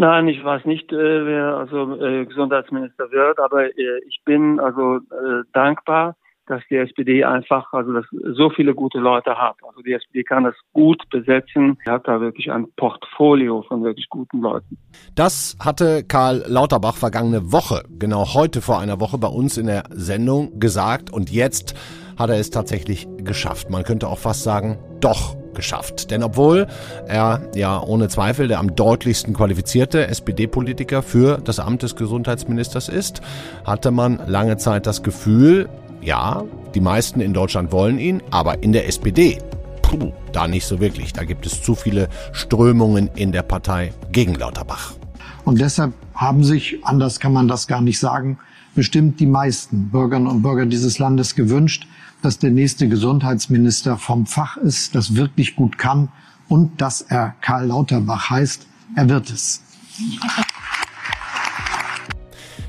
[0.00, 4.96] Nein, ich weiß nicht, äh, wer also äh, Gesundheitsminister wird, aber äh, ich bin also
[4.96, 9.56] äh, dankbar, dass die SPD einfach, also dass so viele gute Leute hat.
[9.62, 11.78] Also die SPD kann das gut besetzen.
[11.84, 14.76] Sie hat da wirklich ein Portfolio von wirklich guten Leuten.
[15.14, 19.84] Das hatte Karl Lauterbach vergangene Woche, genau heute vor einer Woche bei uns in der
[19.90, 21.74] Sendung gesagt und jetzt
[22.20, 23.70] hat er es tatsächlich geschafft.
[23.70, 26.10] Man könnte auch fast sagen, doch geschafft.
[26.10, 26.68] Denn obwohl
[27.08, 33.22] er ja ohne Zweifel der am deutlichsten qualifizierte SPD-Politiker für das Amt des Gesundheitsministers ist,
[33.64, 35.68] hatte man lange Zeit das Gefühl,
[36.02, 36.44] ja,
[36.74, 39.38] die meisten in Deutschland wollen ihn, aber in der SPD,
[39.82, 41.14] puh, da nicht so wirklich.
[41.14, 44.92] Da gibt es zu viele Strömungen in der Partei gegen Lauterbach.
[45.44, 48.38] Und deshalb haben sich, anders kann man das gar nicht sagen,
[48.74, 51.86] bestimmt die meisten Bürgerinnen und Bürger dieses Landes gewünscht,
[52.22, 56.08] dass der nächste Gesundheitsminister vom Fach ist, das wirklich gut kann
[56.48, 58.66] und dass er Karl Lauterbach heißt.
[58.96, 59.62] Er wird es.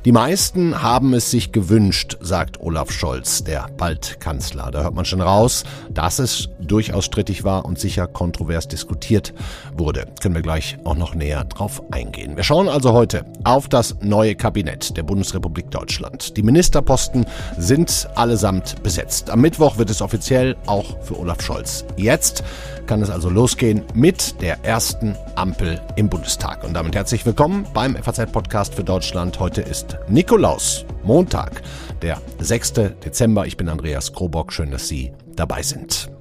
[0.04, 4.72] Die meisten haben es sich gewünscht, sagt Olaf Scholz, der bald Kanzler.
[4.72, 9.32] Da hört man schon raus, dass es durchaus strittig war und sicher kontrovers diskutiert
[9.78, 10.08] wurde.
[10.20, 12.36] Können wir gleich auch noch näher drauf eingehen.
[12.36, 16.36] Wir schauen also heute auf das neue Kabinett der Bundesrepublik Deutschland.
[16.36, 17.28] Die Ministerposten
[17.60, 19.30] sind allesamt besetzt.
[19.30, 21.86] Am Mittwoch wird es offiziell auch für Olaf Scholz.
[21.96, 22.44] Jetzt
[22.88, 26.64] kann es also losgehen mit der ersten Ampel im Bundestag.
[26.64, 29.40] Und damit herzlich willkommen beim FAZ-Podcast für Deutschland.
[29.40, 31.61] Heute ist Nikolaus, Montag,
[32.02, 32.73] der 6.
[32.73, 33.45] Dezember.
[33.45, 34.53] Ich bin Andreas Krobock.
[34.53, 36.11] Schön, dass Sie dabei sind.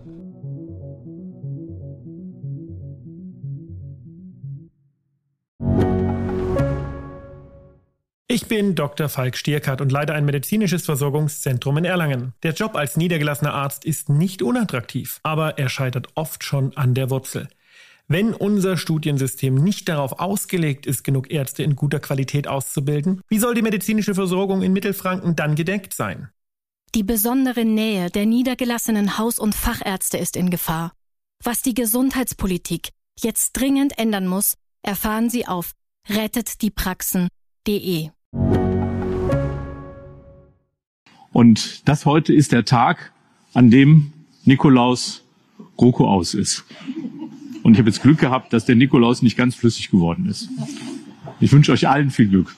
[8.33, 9.09] Ich bin Dr.
[9.09, 12.33] Falk Stierkart und leite ein medizinisches Versorgungszentrum in Erlangen.
[12.45, 17.11] Der Job als niedergelassener Arzt ist nicht unattraktiv, aber er scheitert oft schon an der
[17.11, 17.49] Wurzel.
[18.13, 23.55] Wenn unser Studiensystem nicht darauf ausgelegt ist, genug Ärzte in guter Qualität auszubilden, wie soll
[23.55, 26.29] die medizinische Versorgung in Mittelfranken dann gedeckt sein?
[26.97, 30.93] Die besondere Nähe der niedergelassenen Haus- und Fachärzte ist in Gefahr.
[31.45, 35.71] Was die Gesundheitspolitik jetzt dringend ändern muss, erfahren Sie auf
[36.09, 38.09] rettetdiepraxen.de.
[41.33, 43.13] Und das heute ist der Tag,
[43.55, 44.13] an dem
[44.45, 45.23] Nikolaus
[45.77, 46.65] GroKo aus ist.
[47.63, 50.49] Und ich habe jetzt Glück gehabt, dass der Nikolaus nicht ganz flüssig geworden ist.
[51.41, 52.55] Ich wünsche euch allen viel Glück.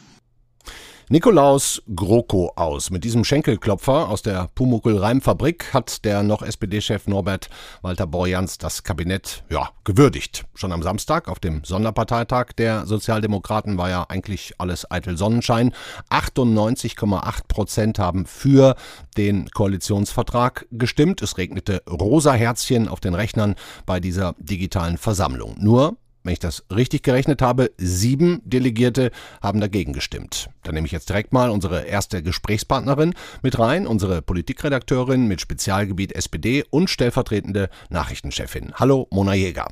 [1.13, 2.89] Nikolaus GroKo aus.
[2.89, 7.51] Mit diesem Schenkelklopfer aus der Pumuckl-Reimfabrik hat der noch SPD-Chef Norbert
[7.83, 10.47] Walter Borjans das Kabinett ja, gewürdigt.
[10.55, 15.75] Schon am Samstag auf dem Sonderparteitag der Sozialdemokraten war ja eigentlich alles eitel Sonnenschein.
[16.09, 18.75] 98,8 Prozent haben für
[19.19, 21.21] den Koalitionsvertrag gestimmt.
[21.21, 25.57] Es regnete rosa Herzchen auf den Rechnern bei dieser digitalen Versammlung.
[25.59, 29.11] Nur wenn ich das richtig gerechnet habe, sieben Delegierte
[29.43, 30.49] haben dagegen gestimmt.
[30.63, 36.13] Dann nehme ich jetzt direkt mal unsere erste Gesprächspartnerin mit rein, unsere Politikredakteurin mit Spezialgebiet
[36.13, 38.73] SPD und stellvertretende Nachrichtenchefin.
[38.75, 39.69] Hallo, Mona Jäger.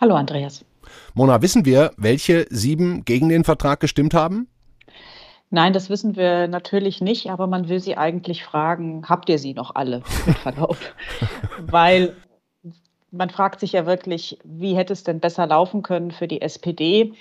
[0.00, 0.64] Hallo, Andreas.
[1.14, 4.48] Mona, wissen wir, welche sieben gegen den Vertrag gestimmt haben?
[5.50, 9.52] Nein, das wissen wir natürlich nicht, aber man will sie eigentlich fragen, habt ihr sie
[9.52, 10.76] noch alle, mit Verlaub?
[11.58, 12.14] Weil
[13.12, 17.12] man fragt sich ja wirklich, wie hätte es denn besser laufen können für die SPD?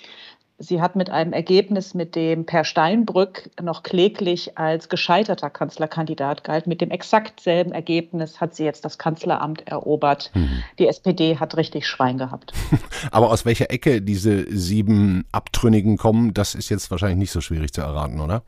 [0.61, 6.67] Sie hat mit einem Ergebnis, mit dem Per Steinbrück noch kläglich als gescheiterter Kanzlerkandidat galt,
[6.67, 10.31] mit dem exakt selben Ergebnis hat sie jetzt das Kanzleramt erobert.
[10.33, 10.63] Mhm.
[10.77, 12.51] Die SPD hat richtig Schwein gehabt.
[13.11, 17.71] Aber aus welcher Ecke diese sieben Abtrünnigen kommen, das ist jetzt wahrscheinlich nicht so schwierig
[17.71, 18.44] zu erraten, oder?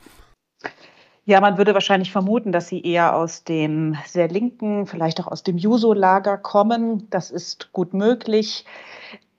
[1.26, 5.44] Ja, man würde wahrscheinlich vermuten, dass sie eher aus dem sehr linken, vielleicht auch aus
[5.44, 7.08] dem Juso-Lager kommen.
[7.12, 8.66] Das ist gut möglich.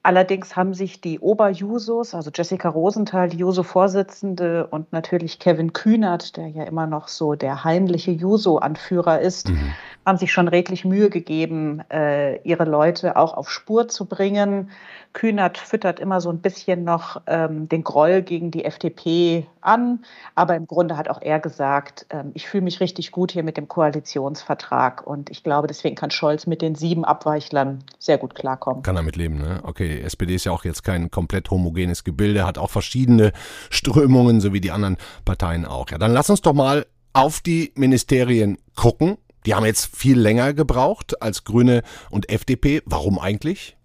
[0.04, 6.48] Allerdings haben sich die Oberjusos, also Jessica Rosenthal, die Juso-Vorsitzende und natürlich Kevin Kühnert, der
[6.48, 9.72] ja immer noch so der heimliche Juso-Anführer ist, mhm.
[10.04, 14.70] Haben sich schon redlich Mühe gegeben, äh, ihre Leute auch auf Spur zu bringen.
[15.12, 20.04] Kühnert füttert immer so ein bisschen noch ähm, den Groll gegen die FDP an.
[20.34, 23.56] Aber im Grunde hat auch er gesagt, ähm, ich fühle mich richtig gut hier mit
[23.56, 25.06] dem Koalitionsvertrag.
[25.06, 28.82] Und ich glaube, deswegen kann Scholz mit den sieben Abweichlern sehr gut klarkommen.
[28.82, 29.60] Kann damit leben, ne?
[29.62, 33.32] Okay, SPD ist ja auch jetzt kein komplett homogenes Gebilde, hat auch verschiedene
[33.70, 35.90] Strömungen, so wie die anderen Parteien auch.
[35.90, 39.18] Ja, dann lass uns doch mal auf die Ministerien gucken.
[39.46, 42.82] Die haben jetzt viel länger gebraucht als Grüne und FDP.
[42.86, 43.76] Warum eigentlich?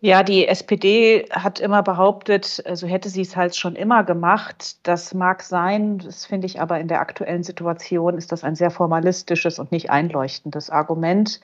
[0.00, 4.76] Ja, die SPD hat immer behauptet, so also hätte sie es halt schon immer gemacht.
[4.82, 8.70] Das mag sein, das finde ich aber in der aktuellen Situation ist das ein sehr
[8.70, 11.40] formalistisches und nicht einleuchtendes Argument.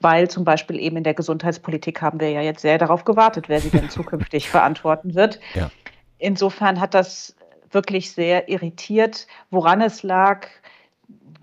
[0.00, 3.60] weil zum Beispiel eben in der Gesundheitspolitik haben wir ja jetzt sehr darauf gewartet, wer
[3.60, 5.40] sie denn zukünftig verantworten wird.
[5.54, 5.70] Ja.
[6.18, 7.34] Insofern hat das
[7.70, 10.48] wirklich sehr irritiert, woran es lag.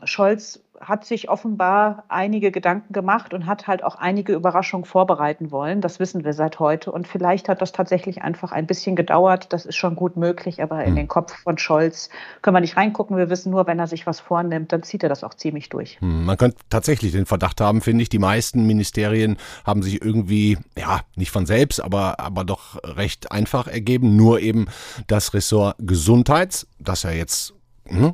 [0.04, 5.80] Scholz hat sich offenbar einige Gedanken gemacht und hat halt auch einige Überraschungen vorbereiten wollen.
[5.81, 6.92] Das wissen wir seit heute.
[6.92, 9.54] Und vielleicht hat das tatsächlich einfach ein bisschen gedauert.
[9.54, 10.62] Das ist schon gut möglich.
[10.62, 10.96] Aber in hm.
[10.96, 12.10] den Kopf von Scholz
[12.42, 13.16] können wir nicht reingucken.
[13.16, 16.00] Wir wissen nur, wenn er sich was vornimmt, dann zieht er das auch ziemlich durch.
[16.02, 20.58] Hm, man könnte tatsächlich den Verdacht haben, finde ich, die meisten Ministerien haben sich irgendwie,
[20.78, 24.16] ja, nicht von selbst, aber, aber doch recht einfach ergeben.
[24.16, 24.66] Nur eben
[25.08, 27.54] das Ressort Gesundheits, das ja jetzt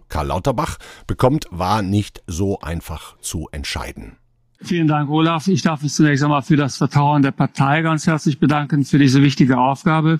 [0.09, 4.17] Karl Lauterbach bekommt, war nicht so einfach zu entscheiden.
[4.59, 5.47] Vielen Dank, Olaf.
[5.47, 9.21] Ich darf mich zunächst einmal für das Vertrauen der Partei ganz herzlich bedanken für diese
[9.21, 10.19] wichtige Aufgabe.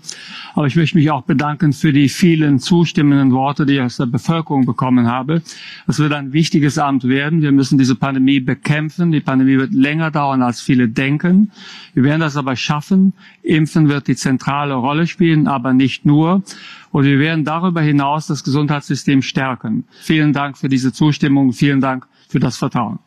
[0.54, 4.06] Aber ich möchte mich auch bedanken für die vielen zustimmenden Worte, die ich aus der
[4.06, 5.42] Bevölkerung bekommen habe.
[5.88, 7.42] Es wird ein wichtiges Amt werden.
[7.42, 9.12] Wir müssen diese Pandemie bekämpfen.
[9.12, 11.52] Die Pandemie wird länger dauern, als viele denken.
[11.96, 13.14] Wir werden das aber schaffen.
[13.42, 16.44] Impfen wird die zentrale Rolle spielen, aber nicht nur.
[16.92, 19.86] Und wir werden darüber hinaus das Gesundheitssystem stärken.
[20.00, 21.54] Vielen Dank für diese Zustimmung.
[21.54, 23.00] Vielen Dank für das Vertrauen.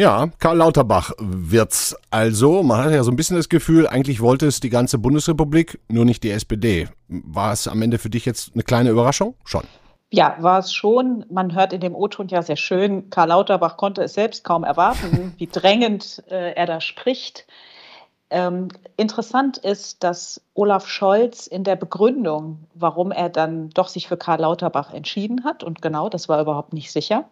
[0.00, 2.62] Ja, Karl Lauterbach wird's also.
[2.62, 6.06] Man hat ja so ein bisschen das Gefühl, eigentlich wollte es die ganze Bundesrepublik, nur
[6.06, 6.88] nicht die SPD.
[7.08, 9.34] War es am Ende für dich jetzt eine kleine Überraschung?
[9.44, 9.64] Schon.
[10.10, 11.26] Ja, war es schon.
[11.28, 15.34] Man hört in dem O-Ton ja sehr schön, Karl Lauterbach konnte es selbst kaum erwarten,
[15.36, 17.46] wie drängend äh, er da spricht.
[18.30, 24.16] Ähm, interessant ist, dass Olaf Scholz in der Begründung, warum er dann doch sich für
[24.16, 27.28] Karl Lauterbach entschieden hat, und genau, das war überhaupt nicht sicher,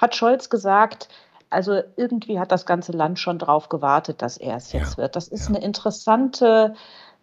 [0.00, 1.08] hat Scholz gesagt,
[1.52, 5.16] also irgendwie hat das ganze Land schon drauf gewartet, dass er es jetzt ja, wird.
[5.16, 5.54] Das ist ja.
[5.54, 6.74] eine interessante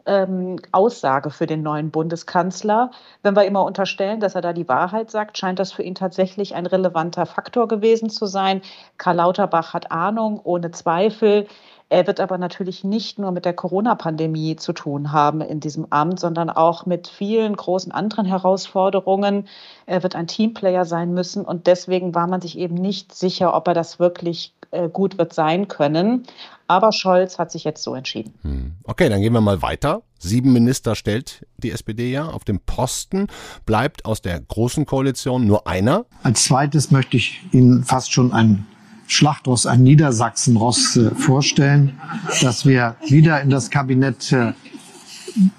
[0.06, 2.92] ähm, Aussage für den neuen Bundeskanzler.
[3.22, 6.56] Wenn wir immer unterstellen, dass er da die Wahrheit sagt, scheint das für ihn tatsächlich
[6.56, 8.62] ein relevanter Faktor gewesen zu sein.
[8.98, 11.48] Karl Lauterbach hat Ahnung, ohne Zweifel.
[11.90, 16.20] Er wird aber natürlich nicht nur mit der Corona-Pandemie zu tun haben in diesem Amt,
[16.20, 19.48] sondern auch mit vielen großen anderen Herausforderungen.
[19.88, 23.68] Er wird ein Teamplayer sein müssen und deswegen war man sich eben nicht sicher, ob
[23.68, 26.28] er das wirklich äh, gut wird sein können.
[26.68, 28.36] Aber Scholz hat sich jetzt so entschieden.
[28.44, 28.74] Hm.
[28.84, 30.04] Okay, dann gehen wir mal weiter.
[30.20, 32.28] Sieben Minister stellt die SPD ja.
[32.28, 33.28] Auf dem Posten
[33.66, 36.06] bleibt aus der Großen Koalition nur einer.
[36.22, 38.68] Als zweites möchte ich Ihnen fast schon ein
[39.10, 42.00] Schlachtross, ein Niedersachsenross äh, vorstellen,
[42.42, 44.54] dass wir wieder in das Kabinett äh,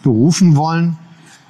[0.05, 0.97] berufen wollen.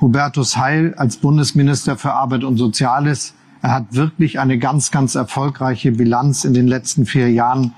[0.01, 3.35] Hubertus Heil als Bundesminister für Arbeit und Soziales.
[3.61, 7.75] Er hat wirklich eine ganz, ganz erfolgreiche Bilanz in den letzten vier Jahren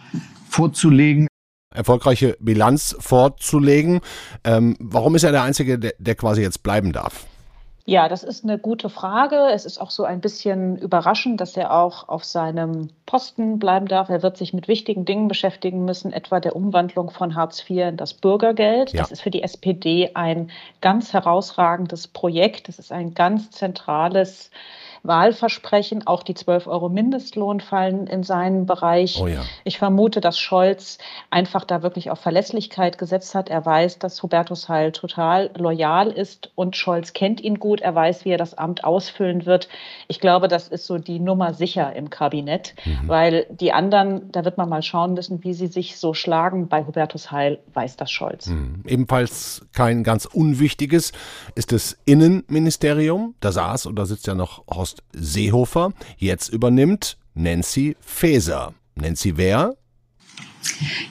[0.48, 1.26] vorzulegen.
[1.74, 4.00] Erfolgreiche Bilanz vorzulegen.
[4.44, 7.26] Ähm, warum ist er der Einzige, der, der quasi jetzt bleiben darf?
[7.84, 9.48] Ja, das ist eine gute Frage.
[9.52, 14.08] Es ist auch so ein bisschen überraschend, dass er auch auf seinem Posten bleiben darf.
[14.08, 17.96] Er wird sich mit wichtigen Dingen beschäftigen müssen, etwa der Umwandlung von Hartz IV in
[17.96, 18.92] das Bürgergeld.
[18.92, 19.00] Ja.
[19.00, 20.50] Das ist für die SPD ein
[20.80, 22.68] ganz herausragendes Projekt.
[22.68, 24.50] Das ist ein ganz zentrales
[25.02, 26.06] Wahlversprechen.
[26.06, 29.20] Auch die 12 Euro Mindestlohn fallen in seinen Bereich.
[29.20, 29.42] Oh ja.
[29.64, 30.98] Ich vermute, dass Scholz
[31.30, 33.48] einfach da wirklich auf Verlässlichkeit gesetzt hat.
[33.48, 37.80] Er weiß, dass Hubertus Heil total loyal ist und Scholz kennt ihn gut.
[37.80, 39.68] Er weiß, wie er das Amt ausfüllen wird.
[40.08, 43.08] Ich glaube, das ist so die Nummer sicher im Kabinett, mhm.
[43.08, 46.68] weil die anderen, da wird man mal schauen müssen, wie sie sich so schlagen.
[46.68, 48.46] Bei Hubertus Heil weiß das Scholz.
[48.46, 48.84] Mhm.
[48.86, 51.12] Ebenfalls kein ganz unwichtiges
[51.54, 53.34] ist das Innenministerium.
[53.40, 55.92] Da saß oder sitzt ja noch Horst Horst Seehofer.
[56.18, 58.74] Jetzt übernimmt Nancy Faeser.
[58.94, 59.74] Nancy wer?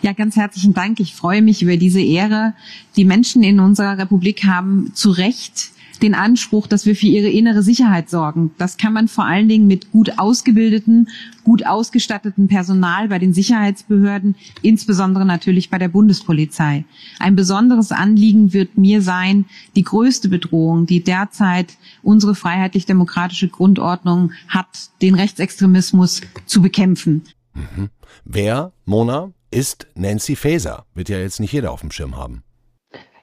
[0.02, 1.00] Ja, ganz herzlichen Dank.
[1.00, 2.54] Ich freue mich über diese Ehre.
[2.96, 7.64] Die Menschen in unserer Republik haben zu Recht den Anspruch, dass wir für ihre innere
[7.64, 8.52] Sicherheit sorgen.
[8.58, 11.10] Das kann man vor allen Dingen mit gut ausgebildeten,
[11.44, 16.86] gut ausgestatteten Personal bei den Sicherheitsbehörden, insbesondere natürlich bei der Bundespolizei.
[17.20, 24.90] Ein besonderes Anliegen wird mir sein, die größte Bedrohung, die derzeit unsere freiheitlich-demokratische Grundordnung hat,
[25.02, 27.24] den Rechtsextremismus zu bekämpfen.
[27.54, 27.90] Mhm.
[28.26, 30.86] Wer, Mona, ist Nancy Faeser?
[30.96, 32.44] Wird ja jetzt nicht jeder auf dem Schirm haben.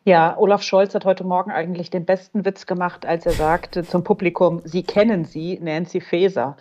[0.04, 4.04] Ja, Olaf Scholz hat heute Morgen eigentlich den besten Witz gemacht, als er sagte zum
[4.04, 6.56] Publikum, Sie kennen sie, Nancy Faeser.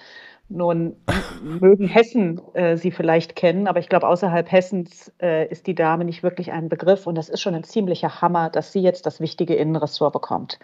[0.49, 0.95] Nun
[1.41, 6.05] mögen Hessen äh, sie vielleicht kennen, aber ich glaube, außerhalb Hessens äh, ist die Dame
[6.05, 7.05] nicht wirklich ein Begriff.
[7.05, 10.57] Und das ist schon ein ziemlicher Hammer, dass sie jetzt das wichtige Innenressort bekommt.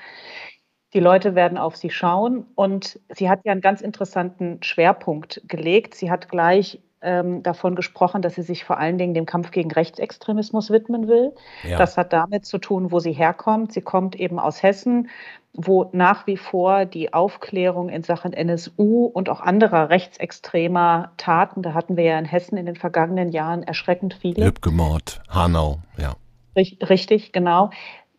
[0.93, 5.95] Die Leute werden auf sie schauen und sie hat ja einen ganz interessanten Schwerpunkt gelegt.
[5.95, 9.71] Sie hat gleich ähm, davon gesprochen, dass sie sich vor allen Dingen dem Kampf gegen
[9.71, 11.33] Rechtsextremismus widmen will.
[11.67, 11.77] Ja.
[11.77, 13.73] Das hat damit zu tun, wo sie herkommt.
[13.73, 15.09] Sie kommt eben aus Hessen,
[15.53, 21.73] wo nach wie vor die Aufklärung in Sachen NSU und auch anderer rechtsextremer Taten, da
[21.73, 24.45] hatten wir ja in Hessen in den vergangenen Jahren erschreckend viele.
[24.45, 26.15] Lübcke-Mord, Hanau, ja.
[26.55, 27.71] Richtig, genau.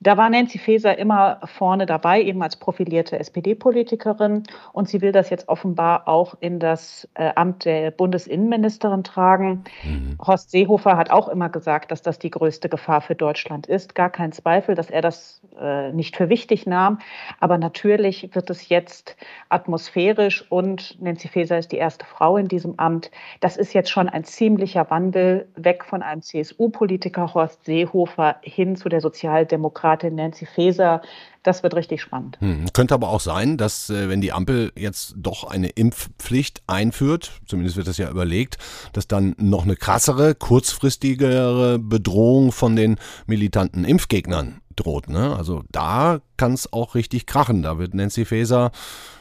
[0.04, 4.42] Da war Nancy Faeser immer vorne dabei, eben als profilierte SPD-Politikerin.
[4.74, 9.64] Und sie will das jetzt offenbar auch in das äh, Amt der Bundesinnenministerin tragen.
[9.82, 10.18] Mhm.
[10.24, 13.94] Horst Seehofer hat auch immer gesagt, dass das die größte Gefahr für Deutschland ist.
[13.94, 16.98] Gar kein Zweifel, dass er das äh, nicht für wichtig nahm.
[17.40, 19.16] Aber natürlich wird es jetzt
[19.48, 23.10] atmosphärisch und Nancy Faeser ist die erste Frau in diesem Amt.
[23.40, 28.90] Das ist jetzt schon ein ziemlicher Wandel weg von einem CSU-Politiker Horst Seehofer hin zu
[28.90, 31.02] der Sozialdemokratie Kandidatin Nancy Faeser.
[31.42, 32.38] Das wird richtig spannend.
[32.40, 32.66] Hm.
[32.72, 37.76] Könnte aber auch sein, dass äh, wenn die Ampel jetzt doch eine Impfpflicht einführt, zumindest
[37.76, 38.56] wird das ja überlegt,
[38.94, 42.96] dass dann noch eine krassere, kurzfristigere Bedrohung von den
[43.26, 45.08] militanten Impfgegnern droht.
[45.10, 45.36] Ne?
[45.36, 47.62] Also da kann es auch richtig krachen.
[47.62, 48.70] Da wird Nancy Faeser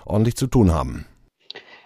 [0.05, 1.05] ordentlich zu tun haben.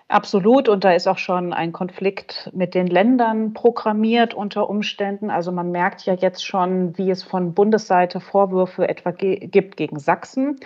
[0.10, 0.70] Absolut.
[0.70, 5.30] Und da ist auch schon ein Konflikt mit den Ländern programmiert unter Umständen.
[5.30, 10.00] Also man merkt ja jetzt schon, wie es von Bundesseite Vorwürfe etwa ge gibt gegen
[10.00, 10.60] Sachsen.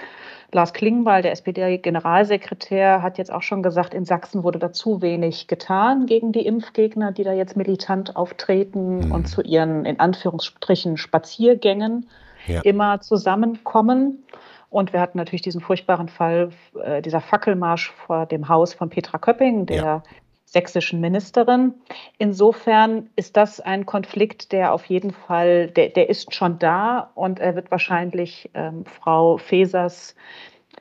[0.51, 5.47] Lars Klingbeil, der SPD-Generalsekretär, hat jetzt auch schon gesagt, in Sachsen wurde da zu wenig
[5.47, 9.11] getan gegen die Impfgegner, die da jetzt militant auftreten mhm.
[9.11, 12.07] und zu ihren, in Anführungsstrichen, Spaziergängen
[12.45, 12.61] ja.
[12.61, 14.23] immer zusammenkommen.
[14.71, 16.49] Und wir hatten natürlich diesen furchtbaren Fall,
[16.81, 20.03] äh, dieser Fackelmarsch vor dem Haus von Petra Köpping, der ja.
[20.45, 21.73] sächsischen Ministerin.
[22.17, 27.39] Insofern ist das ein Konflikt, der auf jeden Fall, der, der ist schon da und
[27.39, 30.15] er wird wahrscheinlich ähm, Frau Fesers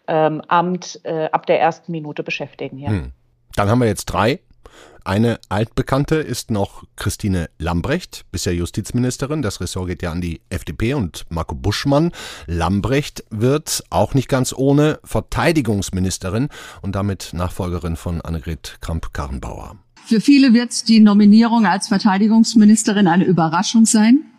[0.07, 2.79] ähm, Amt äh, ab der ersten Minute beschäftigen.
[2.79, 2.91] Ja.
[2.91, 3.13] Hm.
[3.57, 4.39] Dann haben wir jetzt drei
[5.11, 9.43] eine altbekannte ist noch Christine Lambrecht, bisher Justizministerin.
[9.43, 12.13] Das Ressort geht ja an die FDP und Marco Buschmann.
[12.47, 16.49] Lambrecht wird auch nicht ganz ohne Verteidigungsministerin
[16.81, 19.79] und damit Nachfolgerin von Annegret Kramp-Karrenbauer.
[20.07, 24.30] Für viele wird die Nominierung als Verteidigungsministerin eine Überraschung sein.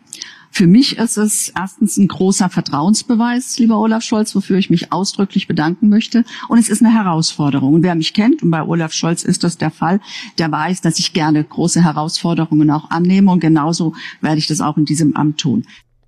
[0.54, 5.48] Für mich ist es erstens ein großer Vertrauensbeweis, lieber Olaf Scholz, wofür ich mich ausdrücklich
[5.48, 6.26] bedanken möchte.
[6.46, 7.72] Und es ist eine Herausforderung.
[7.72, 9.98] Und wer mich kennt, und bei Olaf Scholz ist das der Fall,
[10.36, 13.32] der weiß, dass ich gerne große Herausforderungen auch annehme.
[13.32, 15.64] Und genauso werde ich das auch in diesem Amt tun.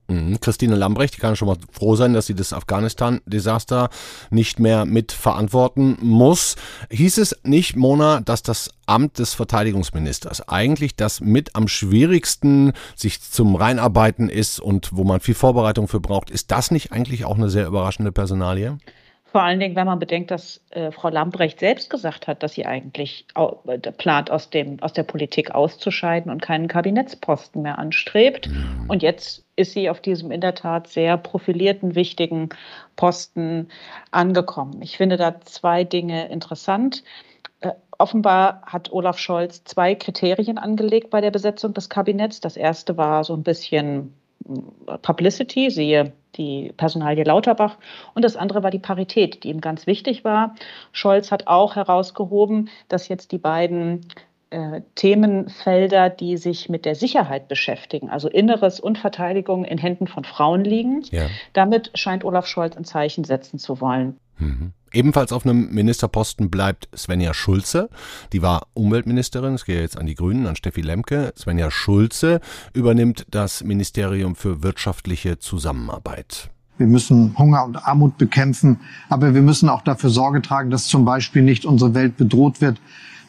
[0.08, 0.38] Mhm.
[0.40, 3.88] Christine Lambrecht, die kann schon mal froh sein, dass sie das Afghanistan-Desaster
[4.30, 6.56] nicht mehr mitverantworten muss.
[6.90, 13.22] Hieß es nicht, Mona, dass das Amt des Verteidigungsministers eigentlich das mit am schwierigsten sich
[13.22, 16.30] zum Reinarbeiten ist und wo man viel Vorbereitung für braucht?
[16.30, 18.78] Ist das nicht eigentlich auch eine sehr überraschende Personalie?
[19.34, 22.66] Vor allen Dingen, wenn man bedenkt, dass äh, Frau Lambrecht selbst gesagt hat, dass sie
[22.66, 28.48] eigentlich äh, plant, aus, dem, aus der Politik auszuscheiden und keinen Kabinettsposten mehr anstrebt.
[28.86, 32.50] Und jetzt ist sie auf diesem in der Tat sehr profilierten, wichtigen
[32.94, 33.70] Posten
[34.12, 34.80] angekommen.
[34.82, 37.02] Ich finde da zwei Dinge interessant.
[37.58, 42.38] Äh, offenbar hat Olaf Scholz zwei Kriterien angelegt bei der Besetzung des Kabinetts.
[42.38, 44.14] Das erste war so ein bisschen
[45.02, 47.76] Publicity, siehe die Personalie Lauterbach.
[48.14, 50.54] Und das andere war die Parität, die ihm ganz wichtig war.
[50.92, 54.06] Scholz hat auch herausgehoben, dass jetzt die beiden
[54.50, 60.24] äh, Themenfelder, die sich mit der Sicherheit beschäftigen, also Inneres und Verteidigung in Händen von
[60.24, 61.02] Frauen liegen.
[61.10, 61.26] Ja.
[61.52, 64.18] Damit scheint Olaf Scholz ein Zeichen setzen zu wollen.
[64.38, 64.72] Mhm.
[64.92, 67.90] Ebenfalls auf einem Ministerposten bleibt Svenja Schulze.
[68.32, 69.54] Die war Umweltministerin.
[69.54, 71.32] Es geht jetzt an die Grünen, an Steffi Lemke.
[71.36, 72.40] Svenja Schulze
[72.72, 76.50] übernimmt das Ministerium für wirtschaftliche Zusammenarbeit.
[76.78, 81.04] Wir müssen Hunger und Armut bekämpfen, aber wir müssen auch dafür Sorge tragen, dass zum
[81.04, 82.80] Beispiel nicht unsere Welt bedroht wird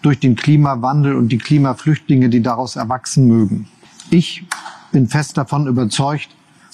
[0.01, 3.67] durch den Klimawandel und die Klimaflüchtlinge, die daraus erwachsen mögen.
[4.11, 4.43] Ich
[4.91, 6.29] bin fest davon überzeugt,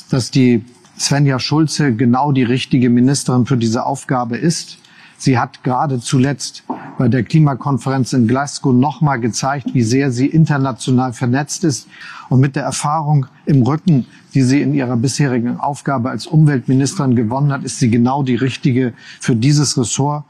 [0.10, 0.66] dass die
[1.02, 4.78] Svenja Schulze genau die richtige Ministerin für diese Aufgabe ist.
[5.18, 6.64] Sie hat gerade zuletzt
[6.98, 11.88] bei der Klimakonferenz in Glasgow nochmal gezeigt, wie sehr sie international vernetzt ist.
[12.30, 14.06] Und mit der Erfahrung im Rücken,
[14.36, 18.94] die sie in ihrer bisherigen Aufgabe als Umweltministerin gewonnen hat, ist sie genau die richtige
[19.20, 20.24] für dieses Ressort.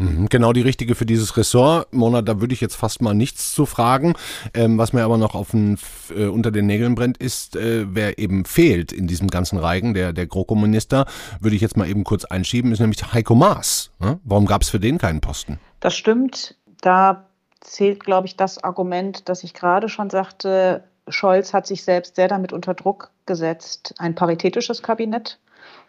[0.00, 1.92] Mhm, genau die richtige für dieses Ressort.
[1.92, 4.14] Mona, da würde ich jetzt fast mal nichts zu fragen.
[4.54, 5.78] Ähm, was mir aber noch auf den,
[6.16, 10.14] äh, unter den Nägeln brennt, ist, äh, wer eben fehlt in diesem ganzen Reigen, der,
[10.14, 11.04] der GroKo-Minister,
[11.40, 13.90] würde ich jetzt mal eben kurz einschieben, ist nämlich Heiko Maas.
[13.98, 14.18] Ne?
[14.24, 15.60] Warum gab es für den keinen Posten?
[15.80, 16.56] Das stimmt.
[16.80, 17.26] Da
[17.60, 20.84] zählt, glaube ich, das Argument, das ich gerade schon sagte.
[21.08, 25.38] Scholz hat sich selbst sehr damit unter Druck gesetzt, ein paritätisches Kabinett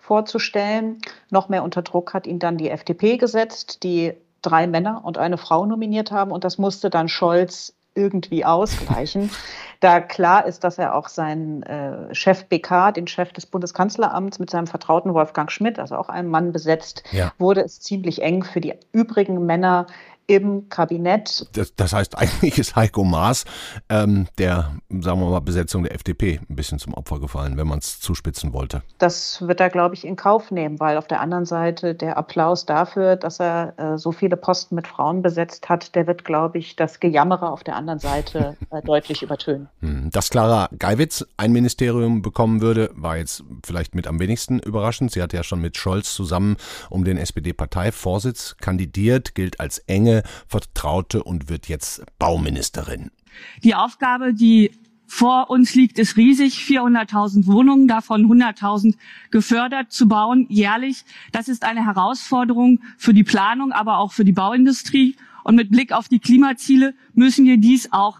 [0.01, 0.97] vorzustellen.
[1.29, 5.37] Noch mehr unter Druck hat ihn dann die FDP gesetzt, die drei Männer und eine
[5.37, 6.31] Frau nominiert haben.
[6.31, 9.29] Und das musste dann Scholz irgendwie ausgleichen.
[9.81, 14.49] da klar ist, dass er auch seinen äh, Chef BK, den Chef des Bundeskanzleramts, mit
[14.49, 17.33] seinem Vertrauten Wolfgang Schmidt, also auch einem Mann besetzt, ja.
[17.37, 19.87] wurde es ziemlich eng für die übrigen Männer
[20.35, 21.47] im Kabinett.
[21.53, 23.45] Das, das heißt, eigentlich ist Heiko Maas
[23.89, 27.79] ähm, der, sagen wir mal, Besetzung der FDP ein bisschen zum Opfer gefallen, wenn man
[27.79, 28.81] es zuspitzen wollte.
[28.97, 32.65] Das wird er, glaube ich, in Kauf nehmen, weil auf der anderen Seite der Applaus
[32.65, 36.75] dafür, dass er äh, so viele Posten mit Frauen besetzt hat, der wird, glaube ich,
[36.75, 39.67] das Gejammere auf der anderen Seite äh, deutlich übertönen.
[39.79, 45.11] Hm, dass Clara Geiwitz ein Ministerium bekommen würde, war jetzt vielleicht mit am wenigsten überraschend.
[45.11, 46.57] Sie hatte ja schon mit Scholz zusammen
[46.89, 53.11] um den SPD-Parteivorsitz kandidiert, gilt als enge Vertraute und wird jetzt Bauministerin.
[53.63, 54.71] Die Aufgabe, die
[55.11, 56.59] vor uns liegt, ist riesig.
[56.59, 58.95] 400.000 Wohnungen, davon 100.000
[59.29, 61.03] gefördert zu bauen, jährlich.
[61.33, 65.17] Das ist eine Herausforderung für die Planung, aber auch für die Bauindustrie.
[65.43, 68.19] Und mit Blick auf die Klimaziele müssen wir dies auch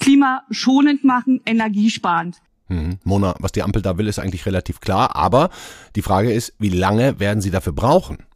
[0.00, 2.40] klimaschonend machen, energiesparend.
[2.66, 2.98] Hm.
[3.04, 5.14] Mona, was die Ampel da will, ist eigentlich relativ klar.
[5.14, 5.50] Aber
[5.94, 8.26] die Frage ist, wie lange werden sie dafür brauchen?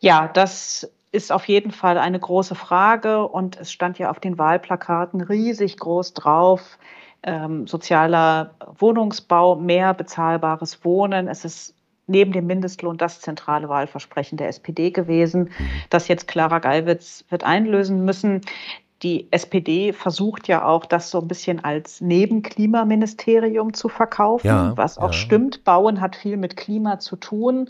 [0.00, 4.38] Ja, das ist auf jeden Fall eine große Frage und es stand ja auf den
[4.38, 6.78] Wahlplakaten riesig groß drauf.
[7.22, 11.26] Ähm, sozialer Wohnungsbau, mehr bezahlbares Wohnen.
[11.26, 11.74] Es ist
[12.06, 15.50] neben dem Mindestlohn das zentrale Wahlversprechen der SPD gewesen,
[15.90, 18.42] das jetzt Clara Gallwitz wird einlösen müssen.
[19.02, 24.98] Die SPD versucht ja auch, das so ein bisschen als Nebenklimaministerium zu verkaufen, ja, was
[24.98, 25.12] auch ja.
[25.14, 25.64] stimmt.
[25.64, 27.68] Bauen hat viel mit Klima zu tun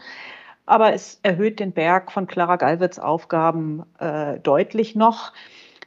[0.67, 5.33] aber es erhöht den Berg von Clara Gallwitz Aufgaben äh, deutlich noch.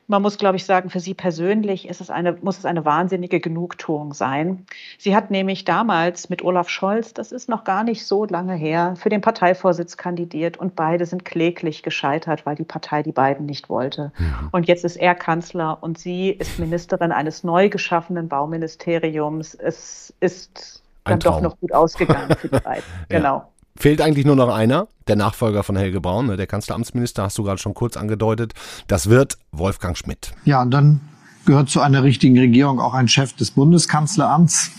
[0.07, 3.39] Man muss, glaube ich, sagen, für sie persönlich ist es eine, muss es eine wahnsinnige
[3.39, 4.65] Genugtuung sein.
[4.97, 8.95] Sie hat nämlich damals mit Olaf Scholz, das ist noch gar nicht so lange her,
[8.97, 13.69] für den Parteivorsitz kandidiert und beide sind kläglich gescheitert, weil die Partei die beiden nicht
[13.69, 14.11] wollte.
[14.51, 19.53] Und jetzt ist er Kanzler und sie ist Ministerin eines neu geschaffenen Bauministeriums.
[19.53, 22.83] Es ist dann doch noch gut ausgegangen für die beiden.
[23.11, 23.47] ja.
[23.75, 27.43] Fehlt eigentlich nur noch einer, der Nachfolger von Helge Braun, ne, der Kanzleramtsminister, hast du
[27.43, 28.53] gerade schon kurz angedeutet.
[28.87, 30.33] Das wird Wolfgang Schmidt.
[30.45, 31.01] Ja, und dann
[31.45, 34.71] gehört zu einer richtigen Regierung auch ein Chef des Bundeskanzleramts.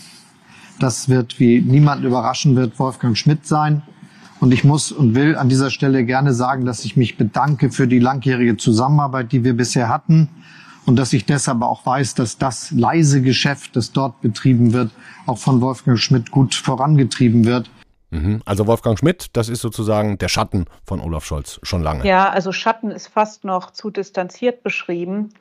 [0.79, 3.81] Das wird, wie niemand überraschen wird, Wolfgang Schmidt sein.
[4.39, 7.87] Und ich muss und will an dieser Stelle gerne sagen, dass ich mich bedanke für
[7.87, 10.29] die langjährige Zusammenarbeit, die wir bisher hatten.
[10.85, 14.89] Und dass ich deshalb auch weiß, dass das leise Geschäft, das dort betrieben wird,
[15.27, 17.69] auch von Wolfgang Schmidt gut vorangetrieben wird.
[18.11, 18.41] Mhm.
[18.45, 22.05] Also Wolfgang Schmidt, das ist sozusagen der Schatten von Olaf Scholz schon lange.
[22.05, 25.33] Ja, also Schatten ist fast noch zu distanziert beschrieben.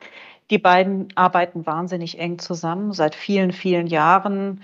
[0.51, 4.63] Die beiden arbeiten wahnsinnig eng zusammen seit vielen, vielen Jahren.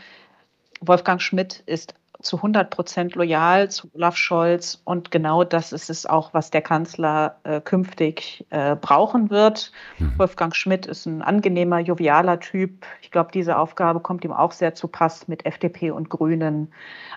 [0.81, 4.81] Wolfgang Schmidt ist zu 100 Prozent loyal zu Olaf Scholz.
[4.85, 9.73] Und genau das ist es auch, was der Kanzler äh, künftig äh, brauchen wird.
[9.99, 10.19] Mhm.
[10.19, 12.87] Wolfgang Schmidt ist ein angenehmer, jovialer Typ.
[13.03, 16.73] Ich glaube, diese Aufgabe kommt ihm auch sehr zu Pass, mit FDP und Grünen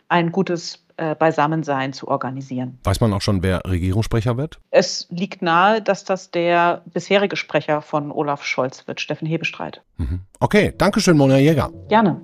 [0.07, 2.77] ein gutes äh, Beisammensein zu organisieren.
[2.83, 4.59] Weiß man auch schon, wer Regierungssprecher wird?
[4.69, 9.81] Es liegt nahe, dass das der bisherige Sprecher von Olaf Scholz wird, Steffen Hebestreit.
[9.97, 10.21] Mhm.
[10.39, 11.71] Okay, danke schön, Mona Jäger.
[11.87, 12.19] Gerne.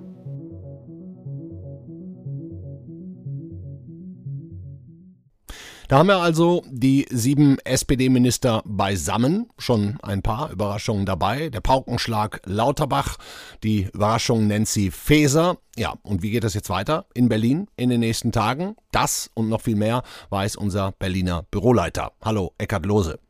[5.88, 9.48] Da haben wir also die sieben SPD-Minister beisammen.
[9.56, 11.48] Schon ein paar Überraschungen dabei.
[11.48, 13.18] Der Paukenschlag Lauterbach,
[13.62, 15.58] die Überraschung Nancy Faeser.
[15.76, 18.74] Ja, und wie geht das jetzt weiter in Berlin in den nächsten Tagen?
[18.90, 22.10] Das und noch viel mehr weiß unser Berliner Büroleiter.
[22.20, 23.20] Hallo, Eckhard Lose.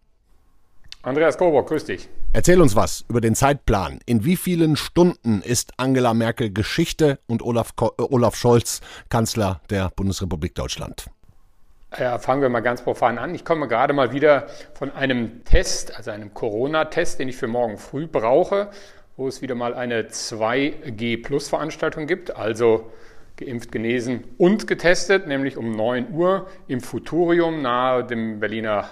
[1.03, 2.09] Andreas Kobock, grüß dich.
[2.33, 4.01] Erzähl uns was über den Zeitplan.
[4.07, 9.91] In wie vielen Stunden ist Angela Merkel Geschichte und Olaf, äh, Olaf Scholz Kanzler der
[9.95, 11.11] Bundesrepublik Deutschland?
[11.99, 13.35] Ja, fangen wir mal ganz profan an.
[13.35, 17.79] Ich komme gerade mal wieder von einem Test, also einem Corona-Test, den ich für morgen
[17.79, 18.69] früh brauche,
[19.17, 22.93] wo es wieder mal eine 2G-Plus-Veranstaltung gibt, also
[23.37, 28.91] geimpft, genesen und getestet, nämlich um 9 Uhr im Futurium nahe dem Berliner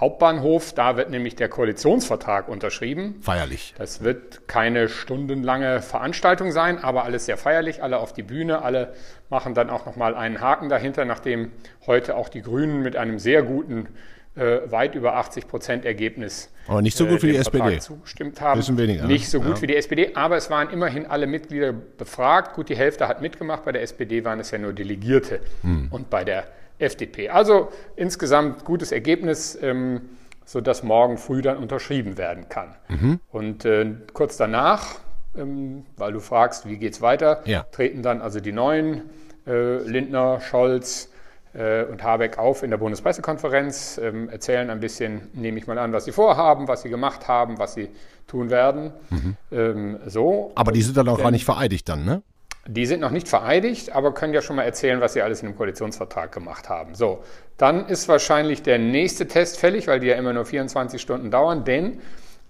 [0.00, 0.74] Hauptbahnhof.
[0.74, 3.16] Da wird nämlich der Koalitionsvertrag unterschrieben.
[3.20, 3.74] Feierlich.
[3.76, 7.82] Das wird keine stundenlange Veranstaltung sein, aber alles sehr feierlich.
[7.82, 8.94] Alle auf die Bühne, alle
[9.30, 11.52] machen dann auch nochmal einen Haken dahinter, nachdem
[11.86, 13.88] heute auch die Grünen mit einem sehr guten,
[14.36, 17.78] äh, weit über 80 Prozent Ergebnis aber nicht so gut äh, wie die SPD.
[17.78, 18.60] zugestimmt haben.
[18.60, 19.06] Bisschen weniger.
[19.06, 19.62] Nicht so gut ja.
[19.62, 22.54] wie die SPD, aber es waren immerhin alle Mitglieder befragt.
[22.54, 23.64] Gut, die Hälfte hat mitgemacht.
[23.64, 25.40] Bei der SPD waren es ja nur Delegierte.
[25.62, 25.88] Hm.
[25.90, 26.44] Und bei der
[26.78, 27.30] FDP.
[27.30, 30.02] Also insgesamt gutes Ergebnis, ähm,
[30.44, 32.74] sodass morgen früh dann unterschrieben werden kann.
[32.88, 33.20] Mhm.
[33.30, 35.00] Und äh, kurz danach,
[35.38, 37.64] ähm, weil du fragst, wie geht es weiter, ja.
[37.70, 39.02] treten dann also die neuen
[39.46, 41.10] äh, Lindner, Scholz,
[41.54, 45.92] äh, und Habeck auf in der Bundespressekonferenz, ähm, erzählen ein bisschen, nehme ich mal an,
[45.92, 47.88] was sie vorhaben, was sie gemacht haben, was sie
[48.26, 48.92] tun werden.
[49.10, 49.36] Mhm.
[49.50, 50.52] Ähm, so.
[50.54, 52.22] Aber die sind dann auch gar nicht vereidigt dann, ne?
[52.66, 55.48] Die sind noch nicht vereidigt, aber können ja schon mal erzählen, was sie alles in
[55.48, 56.94] dem Koalitionsvertrag gemacht haben.
[56.94, 57.24] So,
[57.56, 61.64] dann ist wahrscheinlich der nächste Test fällig, weil die ja immer nur 24 Stunden dauern,
[61.64, 61.98] denn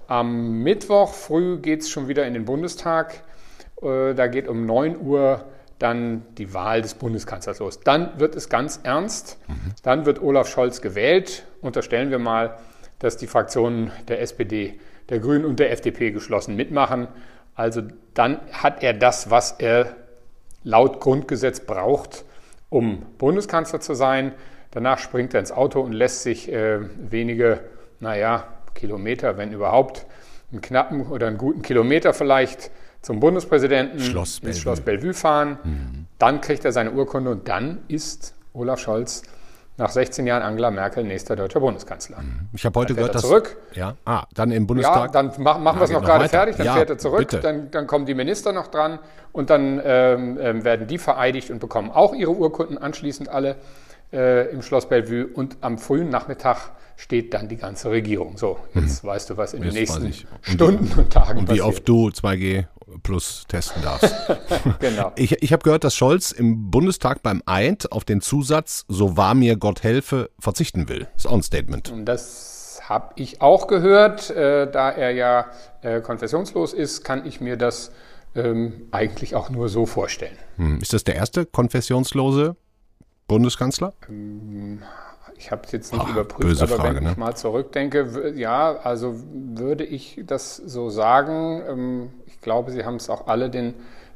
[0.09, 3.23] am Mittwoch früh geht es schon wieder in den Bundestag.
[3.81, 5.45] Äh, da geht um 9 Uhr
[5.79, 7.81] dann die Wahl des Bundeskanzlers los.
[7.81, 9.39] Dann wird es ganz ernst.
[9.47, 9.55] Mhm.
[9.83, 11.45] Dann wird Olaf Scholz gewählt.
[11.61, 12.57] Unterstellen wir mal,
[12.99, 17.07] dass die Fraktionen der SPD, der Grünen und der FDP geschlossen mitmachen.
[17.55, 17.83] Also
[18.15, 19.95] dann hat er das, was er
[20.65, 22.25] laut Grundgesetz braucht,
[22.71, 24.33] um Bundeskanzler zu sein.
[24.71, 27.61] Danach springt er ins Auto und lässt sich äh, wenige,
[28.01, 30.07] naja, Kilometer, wenn überhaupt,
[30.51, 32.71] einen knappen oder einen guten Kilometer vielleicht
[33.03, 35.59] zum Bundespräsidenten Schloss ins Schloss Bellevue fahren.
[35.63, 36.07] Mhm.
[36.19, 39.23] Dann kriegt er seine Urkunde und dann ist Olaf Scholz
[39.77, 42.21] nach 16 Jahren Angela Merkel nächster deutscher Bundeskanzler.
[42.21, 42.49] Mhm.
[42.53, 43.57] Ich habe heute gehört, dass zurück.
[43.75, 44.97] Ja, ah, dann im Bundestag.
[44.97, 46.31] Ja, dann mach, machen wir es noch gerade weiter.
[46.31, 46.57] fertig.
[46.57, 47.29] Dann ja, fährt er zurück.
[47.43, 48.99] Dann, dann kommen die Minister noch dran
[49.33, 53.57] und dann ähm, ähm, werden die vereidigt und bekommen auch ihre Urkunden anschließend alle
[54.13, 55.29] äh, im Schloss Bellevue.
[55.33, 58.37] Und am frühen Nachmittag steht dann die ganze Regierung.
[58.37, 59.09] So, jetzt mhm.
[59.09, 61.65] weißt du, was in jetzt den nächsten Stunden und, Tagen und passiert.
[61.65, 62.67] wie oft du 2G
[63.05, 64.13] plus testen darfst.
[64.81, 65.13] genau.
[65.15, 69.35] Ich, ich habe gehört, dass Scholz im Bundestag beim Eid auf den Zusatz So wahr
[69.35, 71.07] mir Gott helfe verzichten will.
[71.15, 71.93] Das ist auch ein Statement.
[72.05, 74.31] Das habe ich auch gehört.
[74.31, 75.47] Äh, da er ja
[75.83, 77.93] äh, konfessionslos ist, kann ich mir das
[78.35, 80.37] ähm, eigentlich auch nur so vorstellen.
[80.57, 80.81] Hm.
[80.81, 82.57] Ist das der erste konfessionslose
[83.29, 83.93] Bundeskanzler?
[84.09, 84.83] Ähm,
[85.39, 87.21] ich habe es jetzt nicht Ach, überprüft, aber Frage, wenn ich ne?
[87.21, 91.63] mal zurückdenke, ja, also würde ich das so sagen.
[91.69, 93.75] Ähm, ich glaube, Sie haben es auch alle den,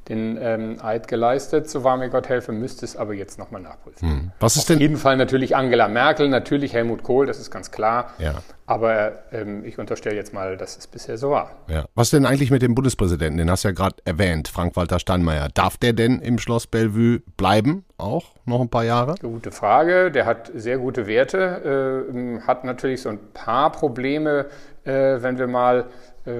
[0.08, 1.70] den ähm, Eid geleistet.
[1.70, 4.08] So wahr mir Gott helfe, müsste es aber jetzt nochmal nachprüfen.
[4.08, 4.32] Hm.
[4.40, 4.80] Was ist Auf denn?
[4.80, 8.10] jeden Fall natürlich Angela Merkel, natürlich Helmut Kohl, das ist ganz klar.
[8.18, 8.34] Ja.
[8.66, 11.50] Aber ähm, ich unterstelle jetzt mal, dass es bisher so war.
[11.68, 11.84] Ja.
[11.94, 13.38] Was denn eigentlich mit dem Bundespräsidenten?
[13.38, 15.48] Den hast du ja gerade erwähnt, Frank-Walter Steinmeier.
[15.52, 17.84] Darf der denn im Schloss Bellevue bleiben?
[17.98, 19.14] Auch noch ein paar Jahre?
[19.20, 20.10] Gute Frage.
[20.10, 24.46] Der hat sehr gute Werte, äh, hat natürlich so ein paar Probleme,
[24.84, 25.86] äh, wenn wir mal
[26.24, 26.32] äh,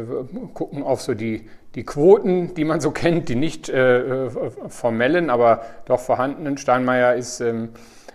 [0.55, 4.29] gucken auf so die, die Quoten, die man so kennt, die nicht äh,
[4.69, 6.59] formellen, aber doch vorhandenen.
[6.59, 7.71] Steinmeier ist ähm,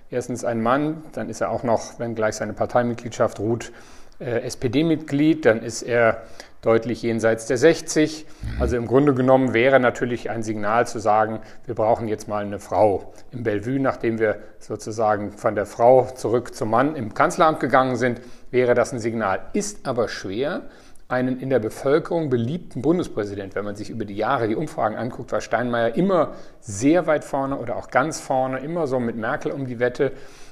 [0.09, 3.71] erstens ein Mann, dann ist er auch noch, wenn gleich seine Parteimitgliedschaft ruht,
[4.19, 6.23] äh, SPD-Mitglied, dann ist er
[6.61, 8.25] deutlich jenseits der 60.
[8.59, 12.59] Also im Grunde genommen wäre natürlich ein Signal zu sagen, wir brauchen jetzt mal eine
[12.59, 17.95] Frau im Bellevue, nachdem wir sozusagen von der Frau zurück zum Mann im Kanzleramt gegangen
[17.95, 19.39] sind, wäre das ein Signal.
[19.53, 20.63] Ist aber schwer,
[21.09, 25.31] einen in der Bevölkerung beliebten Bundespräsident, wenn man sich über die Jahre die Umfragen anguckt,
[25.31, 29.65] war Steinmeier immer sehr weit vorne oder auch ganz vorne, immer so mit Merkel um
[29.65, 30.11] die Wette.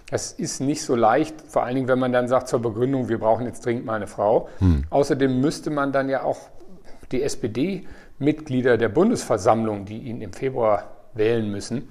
[0.10, 3.20] Das ist nicht so leicht, vor allen Dingen, wenn man dann sagt zur Begründung, wir
[3.20, 4.48] brauchen jetzt dringend mal eine Frau.
[4.60, 4.86] Hm.
[4.90, 6.38] Außerdem müsste man dann ja auch
[7.12, 11.90] die SPD-Mitglieder der Bundesversammlung, die ihn im Februar wählen müssen,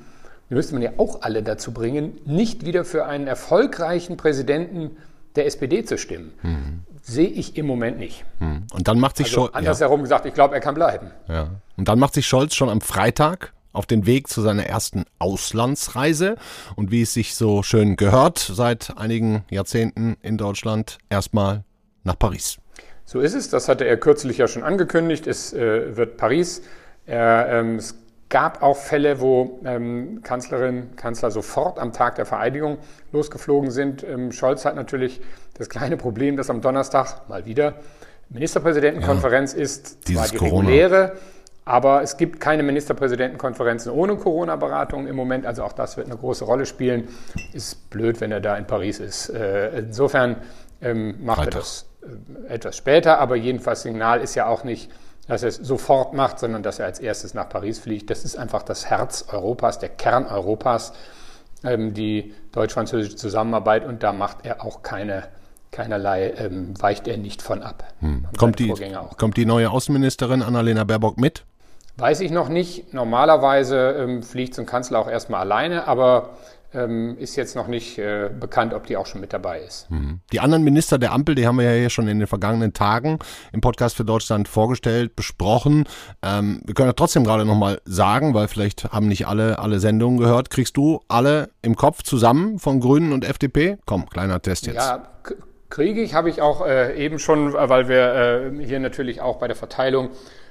[0.48, 4.96] die müsste man ja auch alle dazu bringen, nicht wieder für einen erfolgreichen Präsidenten
[5.36, 6.32] der SPD zu stimmen.
[6.42, 6.80] Hm.
[7.06, 8.24] Sehe ich im Moment nicht.
[8.38, 8.66] Hm.
[8.72, 9.54] Und dann macht sich also Scholz.
[9.54, 10.04] Andersherum ja.
[10.04, 11.10] gesagt, ich glaube, er kann bleiben.
[11.28, 11.50] Ja.
[11.76, 16.36] Und dann macht sich Scholz schon am Freitag auf den Weg zu seiner ersten Auslandsreise
[16.76, 21.64] und wie es sich so schön gehört seit einigen Jahrzehnten in Deutschland erstmal
[22.04, 22.56] nach Paris.
[23.04, 26.62] So ist es, das hatte er kürzlich ja schon angekündigt, es äh, wird Paris.
[27.06, 27.98] Er, ähm, es
[28.34, 32.78] gab auch Fälle, wo ähm, Kanzlerin, Kanzler sofort am Tag der Vereidigung
[33.12, 34.02] losgeflogen sind.
[34.02, 35.20] Ähm, Scholz hat natürlich
[35.56, 37.74] das kleine Problem, dass am Donnerstag mal wieder
[38.30, 41.20] Ministerpräsidentenkonferenz ja, ist, zwar die reguläre, Corona.
[41.64, 45.46] Aber es gibt keine Ministerpräsidentenkonferenzen ohne Corona-Beratung im Moment.
[45.46, 47.06] Also auch das wird eine große Rolle spielen.
[47.52, 49.28] Ist blöd, wenn er da in Paris ist.
[49.28, 50.38] Äh, insofern
[50.82, 51.54] ähm, macht Freitag.
[51.54, 51.86] er das
[52.48, 53.20] äh, etwas später.
[53.20, 54.90] Aber jedenfalls Signal ist ja auch nicht,
[55.28, 58.10] dass er es sofort macht, sondern dass er als erstes nach Paris fliegt.
[58.10, 60.92] Das ist einfach das Herz Europas, der Kern Europas,
[61.62, 63.86] ähm, die deutsch-französische Zusammenarbeit.
[63.86, 65.24] Und da macht er auch keine
[65.74, 67.82] keinerlei ähm, weicht er nicht von ab.
[67.98, 68.26] Hm.
[68.38, 68.72] Kommt, die,
[69.18, 71.44] kommt die neue Außenministerin Annalena Baerbock mit?
[71.96, 72.94] Weiß ich noch nicht.
[72.94, 76.30] Normalerweise ähm, fliegt so ein Kanzler auch erstmal alleine, aber
[76.74, 79.90] ähm, ist jetzt noch nicht äh, bekannt, ob die auch schon mit dabei ist.
[79.90, 80.20] Mhm.
[80.32, 83.18] Die anderen Minister der Ampel, die haben wir ja hier schon in den vergangenen Tagen
[83.52, 85.84] im Podcast für Deutschland vorgestellt, besprochen.
[86.22, 90.18] Ähm, wir können ja trotzdem gerade nochmal sagen, weil vielleicht haben nicht alle alle Sendungen
[90.18, 90.50] gehört.
[90.50, 93.78] Kriegst du alle im Kopf zusammen von Grünen und FDP?
[93.86, 94.76] Komm, kleiner Test jetzt.
[94.76, 95.08] Ja,
[95.70, 99.48] kriege ich, habe ich auch äh, eben schon, weil wir äh, hier natürlich auch bei
[99.48, 100.10] der Verteilung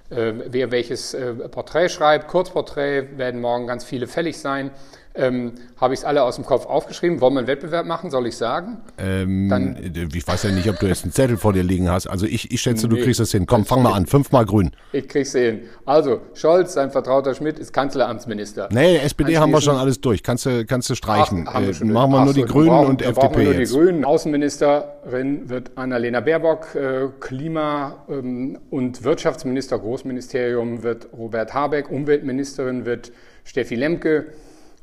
[0.09, 2.27] äh, wer welches äh, Porträt schreibt.
[2.27, 4.71] Kurzporträt werden morgen ganz viele fällig sein.
[5.15, 7.21] Ähm, habe ich es alle aus dem Kopf aufgeschrieben.
[7.21, 8.77] Wollen wir einen Wettbewerb machen, soll ich sagen?
[8.97, 12.07] Ähm, Dann, ich weiß ja nicht, ob du jetzt einen Zettel vor dir liegen hast.
[12.07, 13.45] Also ich, ich schätze, nee, du kriegst es hin.
[13.45, 14.05] Komm, fang mal an.
[14.07, 14.71] Fünfmal grün.
[14.91, 15.61] Ich krieg's hin.
[15.85, 18.69] Also, Scholz, sein vertrauter Schmidt, ist Kanzleramtsminister.
[18.71, 20.23] Nee, SPD haben wir schon alles durch.
[20.23, 21.47] Kannst du, kannst du streichen.
[21.47, 23.71] Ach, äh, machen wir nur die Grünen brauchen, und FDP wir nur jetzt.
[23.71, 24.05] die Grünen.
[24.05, 26.75] Außenministerin wird Annalena Baerbock.
[26.75, 31.91] Äh, Klima- ähm, und Wirtschaftsminister, Großministerium wird Robert Habeck.
[31.91, 33.11] Umweltministerin wird
[33.43, 34.27] Steffi Lemke.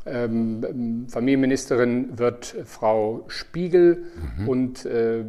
[0.07, 4.07] Ähm, Familienministerin wird Frau Spiegel
[4.39, 4.49] mhm.
[4.49, 5.25] und, äh,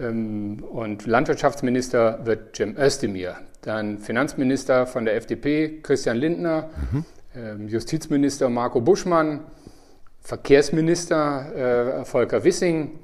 [0.00, 3.36] ähm, und Landwirtschaftsminister wird Cem Özdemir.
[3.62, 7.04] Dann Finanzminister von der FDP Christian Lindner, mhm.
[7.34, 9.40] ähm, Justizminister Marco Buschmann,
[10.20, 12.98] Verkehrsminister äh, Volker Wissing,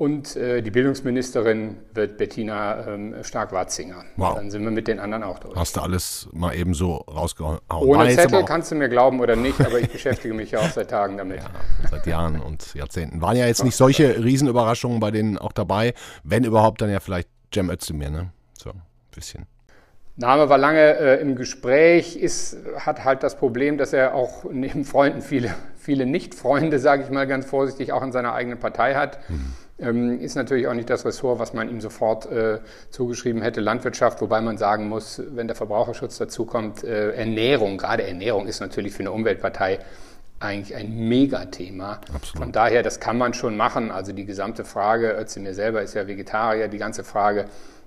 [0.00, 4.02] und äh, die Bildungsministerin wird Bettina ähm, Stark-Watzinger.
[4.16, 4.34] Wow.
[4.34, 5.54] Dann sind wir mit den anderen auch durch.
[5.54, 7.58] Hast du alles mal eben so rausgehauen?
[7.68, 10.88] Ohne Zettel kannst du mir glauben oder nicht, aber ich beschäftige mich ja auch seit
[10.88, 11.42] Tagen damit.
[11.42, 11.50] Ja,
[11.90, 13.20] seit Jahren und Jahrzehnten.
[13.20, 15.92] Waren ja jetzt nicht solche Riesenüberraschungen bei denen auch dabei.
[16.24, 18.32] Wenn überhaupt, dann ja vielleicht Cem Özdemir, ne?
[18.54, 18.80] So, ein
[19.14, 19.44] bisschen.
[20.16, 24.86] Name war lange äh, im Gespräch, ist, hat halt das Problem, dass er auch neben
[24.86, 29.18] Freunden viele, viele Nicht-Freunde, sage ich mal ganz vorsichtig, auch in seiner eigenen Partei hat.
[29.28, 29.52] Mhm.
[29.80, 32.58] Ähm, ist natürlich auch nicht das Ressort, was man ihm sofort äh,
[32.90, 38.46] zugeschrieben hätte, Landwirtschaft, wobei man sagen muss, wenn der Verbraucherschutz dazukommt, äh, Ernährung, gerade Ernährung
[38.46, 39.78] ist natürlich für eine Umweltpartei
[40.38, 42.00] eigentlich ein Megathema.
[42.14, 42.44] Absolut.
[42.44, 43.90] Von daher, das kann man schon machen.
[43.90, 47.44] Also die gesamte Frage, Özdemir selber ist ja Vegetarier, die ganze Frage,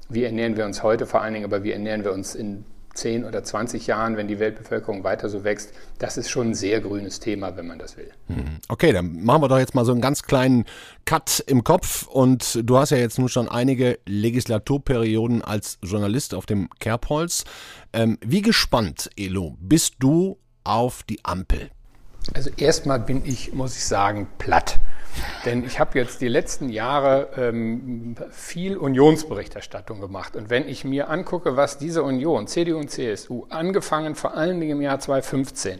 [0.10, 3.25] wie ernähren wir uns heute vor allen Dingen, aber wie ernähren wir uns in 10
[3.25, 7.19] oder 20 Jahren, wenn die Weltbevölkerung weiter so wächst, das ist schon ein sehr grünes
[7.19, 8.12] Thema, wenn man das will.
[8.27, 8.60] Hm.
[8.69, 10.65] Okay, dann machen wir doch jetzt mal so einen ganz kleinen
[11.06, 12.08] Cut im Kopf.
[12.08, 17.43] Und du hast ja jetzt nun schon einige Legislaturperioden als Journalist auf dem Kerbholz.
[17.93, 21.71] Ähm, wie gespannt, Elo, bist du auf die Ampel?
[22.34, 24.80] Also erstmal bin ich, muss ich sagen, platt.
[25.46, 30.36] Denn ich habe jetzt die letzten Jahre ähm, viel Unionsberichterstattung gemacht.
[30.36, 34.78] Und wenn ich mir angucke, was diese Union, CDU und CSU, angefangen vor allen Dingen
[34.78, 35.80] im Jahr 2015,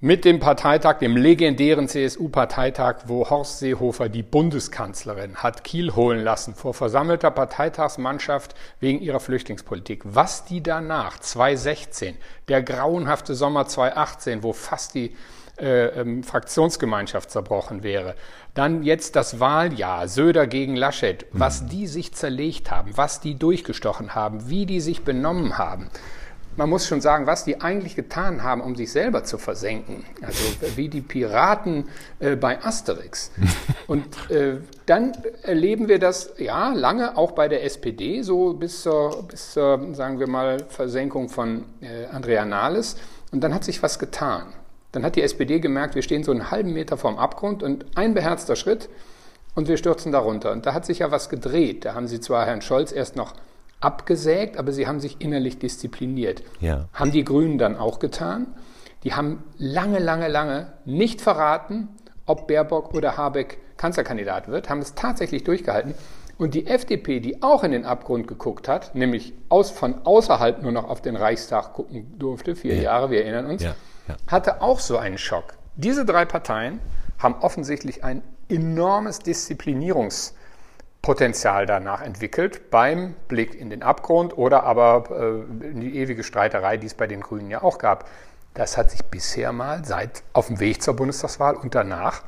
[0.00, 6.54] mit dem Parteitag, dem legendären CSU-Parteitag, wo Horst Seehofer die Bundeskanzlerin hat Kiel holen lassen
[6.54, 10.02] vor versammelter Parteitagsmannschaft wegen ihrer Flüchtlingspolitik.
[10.04, 15.16] Was die danach, 2016, der grauenhafte Sommer 2018, wo fast die
[15.58, 18.14] äh, ähm, Fraktionsgemeinschaft zerbrochen wäre.
[18.54, 21.68] Dann jetzt das Wahljahr, Söder gegen Laschet, was mhm.
[21.70, 25.90] die sich zerlegt haben, was die durchgestochen haben, wie die sich benommen haben.
[26.58, 30.04] Man muss schon sagen, was die eigentlich getan haben, um sich selber zu versenken.
[30.22, 30.42] Also
[30.74, 33.30] wie die Piraten äh, bei Asterix.
[33.86, 35.12] Und äh, dann
[35.44, 40.18] erleben wir das, ja, lange auch bei der SPD, so bis zur, bis zur sagen
[40.18, 42.96] wir mal, Versenkung von äh, Andrea Nahles.
[43.30, 44.52] Und dann hat sich was getan.
[44.90, 48.14] Dann hat die SPD gemerkt, wir stehen so einen halben Meter vorm Abgrund und ein
[48.14, 48.88] beherzter Schritt
[49.54, 50.50] und wir stürzen darunter.
[50.50, 51.84] Und da hat sich ja was gedreht.
[51.84, 53.34] Da haben sie zwar Herrn Scholz erst noch
[53.80, 56.42] abgesägt, aber sie haben sich innerlich diszipliniert.
[56.60, 56.88] Ja.
[56.92, 58.48] Haben die Grünen dann auch getan.
[59.04, 61.88] Die haben lange, lange, lange nicht verraten,
[62.26, 65.94] ob Baerbock oder Habeck Kanzlerkandidat wird, haben es tatsächlich durchgehalten.
[66.36, 70.72] Und die FDP, die auch in den Abgrund geguckt hat, nämlich aus, von außerhalb nur
[70.72, 72.82] noch auf den Reichstag gucken durfte, vier ja.
[72.82, 73.74] Jahre, wir erinnern uns, ja
[74.26, 75.54] hatte auch so einen Schock.
[75.76, 76.80] Diese drei Parteien
[77.18, 79.18] haben offensichtlich ein enormes
[80.98, 86.76] Disziplinierungspotenzial danach entwickelt beim Blick in den Abgrund oder aber äh, in die ewige Streiterei,
[86.76, 88.08] die es bei den Grünen ja auch gab.
[88.54, 92.22] Das hat sich bisher mal seit auf dem Weg zur Bundestagswahl und danach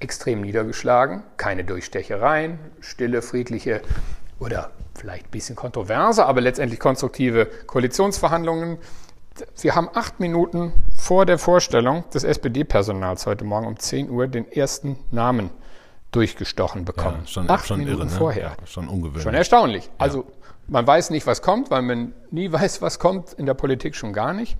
[0.00, 1.22] extrem niedergeschlagen.
[1.36, 3.80] Keine Durchstechereien, stille, friedliche
[4.40, 8.78] oder vielleicht ein bisschen kontroverse, aber letztendlich konstruktive Koalitionsverhandlungen
[9.62, 14.50] wir haben acht Minuten vor der Vorstellung des SPD-Personals heute Morgen um 10 Uhr den
[14.52, 15.48] ersten Namen
[16.12, 17.22] durchgestochen bekommen.
[17.22, 18.12] Ja, schon, acht schon Minuten irre, ne?
[18.12, 18.56] vorher.
[18.60, 19.22] Ja, schon ungewöhnlich.
[19.24, 19.84] Schon erstaunlich.
[19.86, 19.90] Ja.
[19.98, 20.26] Also
[20.68, 24.12] man weiß nicht, was kommt, weil man nie weiß, was kommt, in der Politik schon
[24.12, 24.56] gar nicht.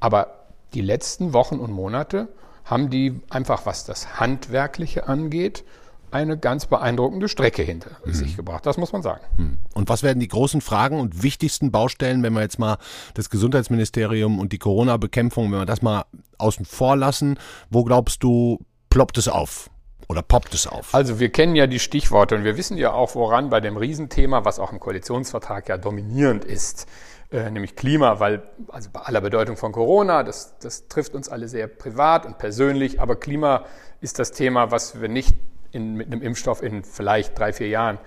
[0.00, 2.28] Aber die letzten Wochen und Monate
[2.64, 5.64] haben die einfach, was das Handwerkliche angeht,
[6.10, 8.12] eine ganz beeindruckende Strecke hinter mhm.
[8.12, 8.64] sich gebracht.
[8.64, 9.20] Das muss man sagen.
[9.36, 9.58] Mhm.
[9.74, 12.78] Und was werden die großen Fragen und wichtigsten Baustellen, wenn wir jetzt mal
[13.14, 16.04] das Gesundheitsministerium und die Corona-Bekämpfung, wenn wir das mal
[16.38, 17.38] außen vor lassen,
[17.70, 18.60] wo glaubst du,
[18.90, 19.70] ploppt es auf?
[20.08, 20.94] Oder poppt es auf?
[20.94, 24.44] Also wir kennen ja die Stichworte und wir wissen ja auch, woran bei dem Riesenthema,
[24.44, 26.86] was auch im Koalitionsvertrag ja dominierend ist,
[27.30, 31.46] äh, nämlich Klima, weil, also bei aller Bedeutung von Corona, das, das trifft uns alle
[31.46, 33.66] sehr privat und persönlich, aber Klima
[34.00, 35.36] ist das Thema, was wir nicht
[35.72, 37.98] in, mit einem Impfstoff in vielleicht drei, vier Jahren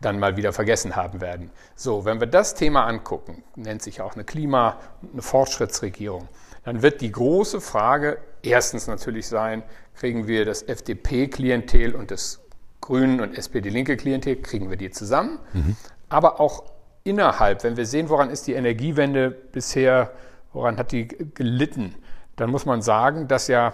[0.00, 1.50] dann mal wieder vergessen haben werden.
[1.76, 4.78] So, wenn wir das Thema angucken, nennt sich auch eine Klima,
[5.12, 6.28] eine Fortschrittsregierung,
[6.64, 9.62] dann wird die große Frage erstens natürlich sein,
[9.94, 12.40] kriegen wir das FDP-Klientel und das
[12.80, 15.38] Grünen und SPD-Linke-Klientel, kriegen wir die zusammen?
[15.52, 15.76] Mhm.
[16.08, 16.64] Aber auch
[17.04, 20.12] innerhalb, wenn wir sehen, woran ist die Energiewende bisher,
[20.52, 21.94] woran hat die gelitten,
[22.36, 23.72] dann muss man sagen, dass ja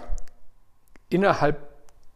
[1.09, 1.57] innerhalb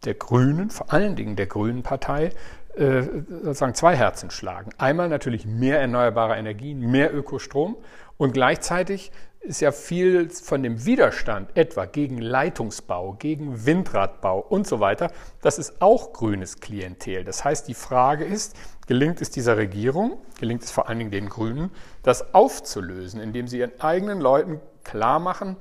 [0.06, 2.32] der Grünen, vor allen Dingen der Grünen Partei,
[2.76, 4.72] äh, sozusagen zwei Herzen schlagen.
[4.78, 7.78] Einmal natürlich mehr erneuerbare Energien, mehr Ökostrom
[8.18, 9.12] und gleichzeitig
[9.44, 15.60] ist ja viel von dem Widerstand etwa gegen Leitungsbau, gegen Windradbau und so weiter, das
[15.60, 17.26] ist auch grünes Klientel.
[17.26, 18.56] Das heißt, die Frage ist,
[18.88, 21.72] gelingt es dieser Regierung, gelingt es vor allen Dingen den Grünen,
[22.04, 25.58] das aufzulösen, indem sie ihren eigenen Leuten klar machen,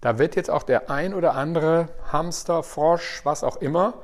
[0.00, 3.94] da wird jetzt auch der ein oder andere Hamster, Frosch, was auch immer,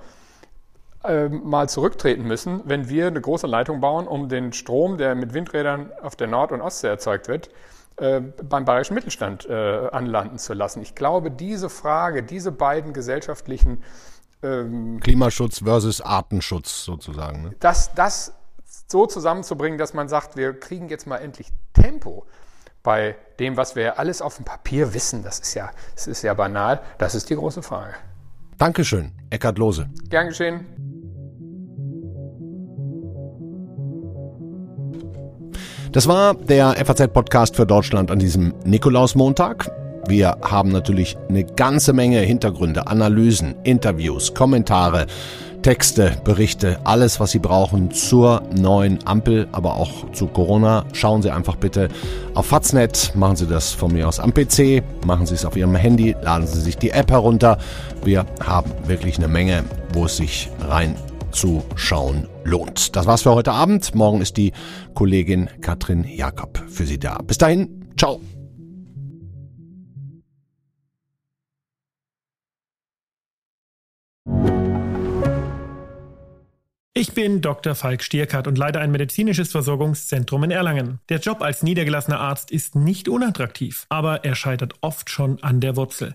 [1.04, 5.34] äh, mal zurücktreten müssen, wenn wir eine große Leitung bauen, um den Strom, der mit
[5.34, 7.50] Windrädern auf der Nord- und Ostsee erzeugt wird,
[7.96, 10.82] beim bayerischen Mittelstand äh, anlanden zu lassen.
[10.82, 13.82] Ich glaube, diese Frage, diese beiden gesellschaftlichen
[14.42, 17.42] ähm, Klimaschutz versus Artenschutz sozusagen.
[17.42, 17.56] Ne?
[17.60, 18.34] Das, das
[18.88, 22.26] so zusammenzubringen, dass man sagt, wir kriegen jetzt mal endlich Tempo
[22.82, 26.34] bei dem, was wir alles auf dem Papier wissen, das ist ja, das ist ja
[26.34, 27.94] banal, das ist die große Frage.
[28.58, 29.88] Dankeschön, Eckhard Lose.
[30.08, 30.91] Gern geschehen.
[35.92, 39.70] Das war der FAZ-Podcast für Deutschland an diesem Nikolausmontag.
[40.08, 45.06] Wir haben natürlich eine ganze Menge Hintergründe, Analysen, Interviews, Kommentare,
[45.60, 50.86] Texte, Berichte, alles, was Sie brauchen zur neuen Ampel, aber auch zu Corona.
[50.94, 51.88] Schauen Sie einfach bitte
[52.32, 55.74] auf Faznet, machen Sie das von mir aus am PC, machen Sie es auf Ihrem
[55.74, 57.58] Handy, laden Sie sich die App herunter.
[58.02, 60.96] Wir haben wirklich eine Menge, wo es sich rein
[61.32, 62.94] zu schauen lohnt.
[62.96, 63.94] Das war's für heute Abend.
[63.94, 64.52] Morgen ist die
[64.94, 67.18] Kollegin Katrin Jakob für Sie da.
[67.18, 68.20] Bis dahin, ciao.
[76.94, 77.74] Ich bin Dr.
[77.74, 81.00] Falk Stierkart und leite ein medizinisches Versorgungszentrum in Erlangen.
[81.08, 85.74] Der Job als niedergelassener Arzt ist nicht unattraktiv, aber er scheitert oft schon an der
[85.76, 86.14] Wurzel.